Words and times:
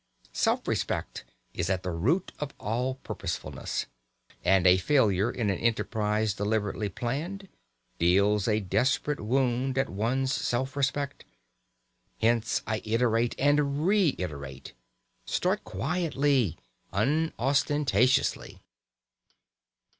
Self 0.33 0.67
respect 0.67 1.25
is 1.53 1.69
at 1.69 1.83
the 1.83 1.91
root 1.91 2.31
of 2.39 2.55
all 2.59 2.95
purposefulness, 3.03 3.85
and 4.43 4.65
a 4.65 4.77
failure 4.79 5.29
in 5.29 5.51
an 5.51 5.59
enterprise 5.59 6.33
deliberately 6.33 6.89
planned 6.89 7.47
deals 7.99 8.47
a 8.47 8.61
desperate 8.61 9.19
wound 9.19 9.77
at 9.77 9.89
one's 9.89 10.33
self 10.33 10.75
respect. 10.75 11.23
Hence 12.19 12.63
I 12.65 12.81
iterate 12.83 13.35
and 13.37 13.85
reiterate: 13.85 14.73
Start 15.27 15.63
quietly, 15.63 16.57
unostentatiously. 16.91 18.59